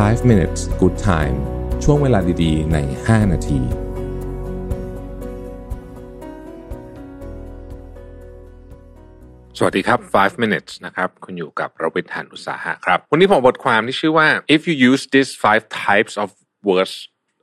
[0.00, 1.36] 5 minutes good time
[1.84, 3.60] ช่วงเวลาดีๆ ใน 5 นาที
[9.58, 16.28] สวัสดีครับ 5 minutes นะครับ คุณอยู่กับระวิทย์หันอุตสาหะครับ วันนี้ผมบทความที่ชื่อว่า if you use these five types of
[16.68, 16.94] words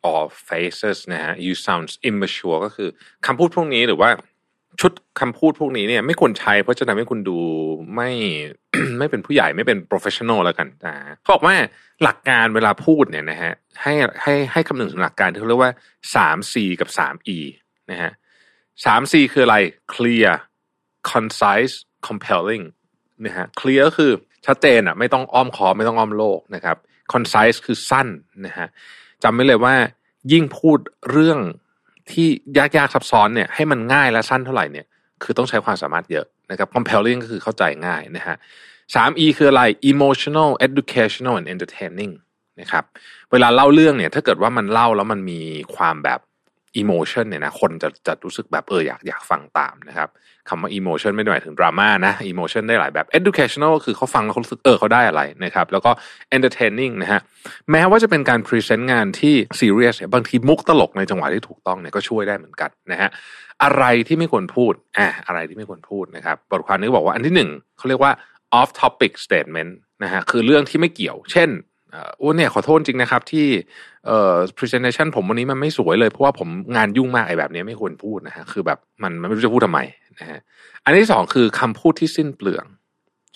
[0.09, 2.89] or phrases นะฮะ you sounds immature ก็คือ
[3.25, 4.09] คำพูดพวกนี้หรือว่า
[4.79, 7.39] ชุดคำพูดพวกนี้เนี่ยไม่ควรใช้เพราะจะทำให้คุณดู
[7.95, 8.11] ไม่
[8.99, 11.55] ไม่เป็นผู้ใหญ่ไม่เป็น professional แล้วกันนะเขาบอกว่า
[12.03, 15.73] หลักการเวลาพูดเนี่ยนะฮะให้ให้ให้คำนึงถึงหลักการที่เขาเรียกว่า
[16.15, 17.37] สาม C กับสาม E
[17.91, 18.11] นะฮะ
[18.85, 19.57] สาม C คืออะไร
[19.93, 20.31] clear
[21.11, 21.75] concise
[22.07, 22.65] compelling
[23.25, 24.11] นะฮะ clear ก็คือ
[24.45, 26.77] ชัดเจนอะไม่ต้องอ้อมค้อมไม่ต้องอ้อมโลกนะครับ
[27.13, 28.07] concise คือสั้น
[28.45, 28.67] นะฮะ
[29.23, 29.75] จำไว้เลยว่า
[30.31, 30.79] ยิ่งพูด
[31.11, 31.39] เรื่อง
[32.11, 34.85] ที่ยากๆซับซ้อนเนี่ยให้มันง่ายและสั้นเท่าไหร่เนี่ย
[35.23, 38.35] คือต้องใช้ความสามารถเยอะนะครับ compelling ก็คือเข้าใจง่ายนะฮะ
[38.95, 42.13] สาม E คืออะไร emotional educational and entertaining
[42.61, 42.83] นะครับ
[43.31, 45.41] เวลาเล่าเรื่องเนี่ย ถ้าเกิดว่ามันเล่าแล้วมันมี
[45.75, 46.19] ความแบบ
[46.81, 50.09] emotion เนี่ยนะคนจะจะรู้สึกแบบเอออยากอยากฟังตามนะครับ
[50.49, 55.91] คำว่า emotion ไม่ได้หมายถึงดราม่านะ emotion ได้หลายแบบ educational ก็คือเขาฟังแล้วเขารู้สึกเออเขาได้อะไรนะครับแล้วก็
[56.35, 57.19] entertaining นะฮะ
[57.71, 63.09] แม้ว่าจะเป็นการ present งานที่ serious เนี่ยบางทีมุกตลกในจังหวะที่ถูกต้องเนี่ยก็ช่วยได้เหมือนกันนะฮะ
[63.63, 68.11] อะไรที่ไม่ควรพูดอะอะไรที่ไม่ควรพูดนะครับบทความนี้บอกว่าอันที่หนึ่งเขาเรียกว่า
[68.59, 69.71] off topic statement
[70.03, 71.49] นะฮะคือเรื่องที่ไม่เกี่ยว เช่น
[72.17, 73.47] โอ้เนี่ยขอโทษจริงนะครับ ที่
[74.05, 79.79] เอ่อ presentation ผมวันนี้มันไม่สวยเลยเพราะว่าผมงานยุ่งมากไอ้แบบนี้ไม่ควรพูดนะฮะคือแบบมันมันไม่รู้จะพูดทำไม
[80.19, 80.39] นะฮะ
[80.83, 82.65] อันที่สองคือคำพูดที่สิ้นเปลือง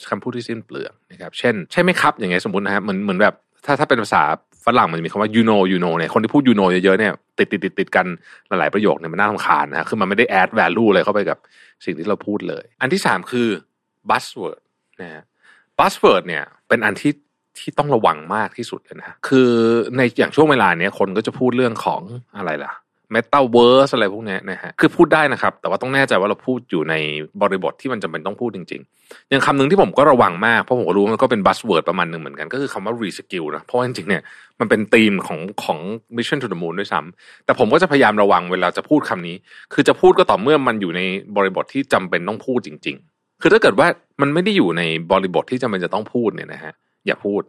[0.10, 4.24] คำพูดที่สิ้นเปลืองนะครับ เช่น ใช่ไหมครับอย่างเงี้ยสมมตินะฮะเหมือนเหมือนแบบถ้าถ้าเป็นภาษา
[4.66, 8.06] ฝรั่งมันจะมีคำว่า you know you know เนี่ยคนที่พูด you know เยอะๆเนี่ยติดติดติดติดกัน
[8.48, 11.38] หลายๆประโยคเนี่ยมันน่ารำคาญนะฮะคือมันไม่ได้ add value เลยเข้าไปกับ
[11.86, 13.48] สิ่งที่เราพูดเลย อันที่สามคือ
[14.10, 14.60] buzzword
[15.02, 15.24] นะฮะ
[15.80, 17.12] buzzword เนี่ยเป็นอันที่
[17.60, 19.50] ที่ต้องระวังมากที่สุดเลยนะ คือ
[19.96, 22.02] ในอย่างช่วงเวลาเนี้ยคนก็จะพูดเรื่องของ
[22.38, 22.74] อะไรล่ะ
[23.14, 26.96] Metaverse อะไรพวกนี้นะฮะ คือพูดได้นะครับ แต่ว่าต้องแน่ใจว่าเราพูดอยู่ใน
[27.42, 34.22] บริบทที่มันจำเป็นต้องพูดจริงๆ อย่างคำหนึ่งที่ผมก็ระวังมาก เพราะผมก็รู้มันก็เป็นบัสเวิร์ดประมาณหนึ่งเหมือนกัน ก็คือคำว่า reskill นะ เพราะจริงๆเนี่ย
[34.60, 35.80] มันเป็นธีมของของ
[36.18, 39.36] mission to the moon ด้วยซ้ำ แต่ผมก็จะพยายามระวังเวลาจะพูดคำนี้
[39.74, 41.02] คือจะพูดก็ต่อเมื่อมันอยู่ใน
[41.36, 43.88] บริบทที่จำเป็นต้องพูดจริง ๆ คือถ้าเกิดว่า
[44.22, 44.82] มันไม่ได้อยู่ใน
[45.12, 46.74] บริบทที่จำเป็นจะต้องพูดเนี่ยนะฮะ
[47.08, 47.42] อย่าพูด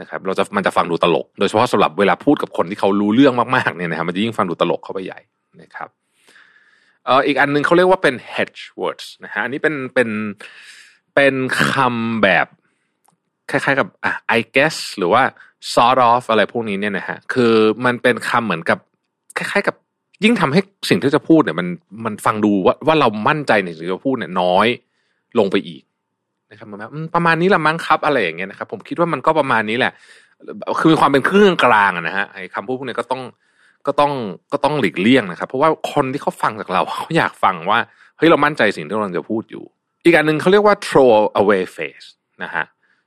[0.00, 5.20] นะครับ เราจะมันจะฟังดูตลก โดยเฉพาะสำหรับเวลาพูดกับคนที่เขารู้เรื่องมากๆเนี่ยนะครับมันจะยิ่งฟังดูตลกเข้าไปใหญ่
[5.62, 5.88] นะครับ
[7.04, 10.08] เอ่ออีกอันนึงเขาเรียกว่าเป็น hedge words นะฮะอันนี้เป็นเป็น
[11.14, 11.34] เป็น
[11.72, 12.46] คำแบบ
[13.50, 15.22] คล้ายๆกับอะ I guess หรือว่า
[15.72, 17.52] sort of อะไรพวกนี้เนี่ยนะฮะคือ
[17.84, 18.78] มันเป็นคำเหมือนกับ
[19.38, 19.76] คล้ายๆกับ
[20.24, 21.68] ยิ่งทำให้สิ่งที่จะพูดเนี่ยมัน
[22.04, 24.66] มันฟังดูว่าว่าเรามั่นใจในสิ่งที่จะพูดเนี่ยน้อย
[25.38, 25.82] ลงไปอีก
[26.56, 29.92] นะครับมันประมาณนี้ละมั้งครับอะไรอย่างเงี้ยนะครับ ผมคิดว่ามันก็ประมาณนี้แหละ
[30.78, 33.22] คือมีความเป็นเครื่องกลางนะฮะไอ้คำพูดพวกนี้ก็ต้อง
[33.86, 34.12] ก็ต้อง
[34.52, 37.78] ก็ต้องหลีกเลี่ยงนะครับ เพราะว่าคนที่เขาฟังจากเราเขาอยากฟังว่า
[38.16, 39.64] เฮ้ยเรามั่นใจสิ่งที่เราจะพูดอยู่
[40.04, 42.06] อีกอันหนึ่งเขาเรียกว่า throw away face
[42.42, 42.64] นะฮะ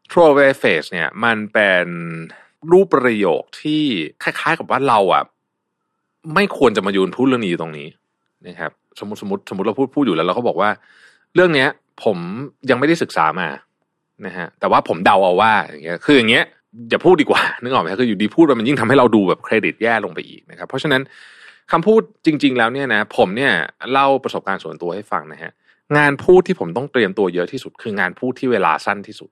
[0.10, 1.86] throw away face เนี่ย มันเป็น
[2.72, 3.84] รูปประโยคที่
[4.24, 5.24] คล้าย ๆ กับว่าเราอะ
[6.36, 7.88] ไม่ควรจะมายืนพูดเรื่องนี้ตรงนี้
[8.48, 10.70] นะครับ สมมติสมมติสมมติเราพูดพูดอยู่แล้วเราก็บอกว่า
[11.36, 11.70] เรื่องเนี้ย
[12.04, 12.18] ผม
[12.70, 13.50] ยังไม่ได้ศึกษามา
[14.26, 16.46] นะฮะแต่ว่าผมเดาเอาว่าอย่างเงี้ยคืออย่างเงี้ย
[16.90, 21.02] อย่าพูดดีกว่านึกออกไหมคืออยู่ดีพูดมันยิ่งทำให้เราดูแบบเครดิตแย่ลงไปอีกนะครับ เพราะฉะนั้น
[21.72, 23.54] คำพูดจริง ๆ แล้วเนี่ยนะผมเนี่ย
[23.92, 25.52] เล่าประสบการณ์ส่วนตัวให้ฟังนะฮะ
[25.98, 29.30] งานพูดที่ผมต้องเตรียมตัวเยอะที่สุด คืองานพูดที่เวลาสั้นที่สุด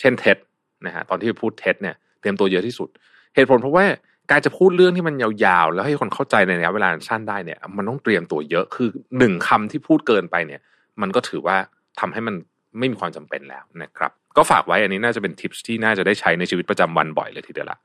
[0.00, 0.38] เช่นเท็ด
[0.86, 2.88] นะฮะตอนที่พูดเท็ดเนี่ยเตรียมตัวเยอะที่สุด
[3.34, 3.84] เหตุผลเพราะว่า
[4.30, 10.60] การจะพูดเรื่องที่มันยาวๆ แล้วให้คนเข้าใจในระยะเวลาสั้นได้เนี่ย มันต้องเตรียมตัวเยอะคือหนึ่งคำที่พูดเกินไปเนี่ย
[11.02, 11.56] มันก็ถือว่า
[12.00, 12.34] ทำให้มัน
[12.78, 17.78] ไม่มีความจำเป็นแล้วนะครับ ก็ฝากไว้อันนี้น่าจะเป็นทิปที่น่าจะได้ใช้ในชีวิตประจำวันบ่อยเลยทีเดียวละ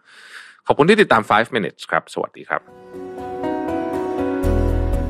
[0.68, 2.62] ขอบคุณที่ติดตาม 5 minutes ครับ สวัสดีครับ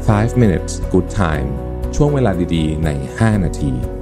[0.10, 1.48] 5 minutes good time
[1.96, 2.90] ช่วงเวลาดีๆ ใน
[3.20, 3.99] 5 นาที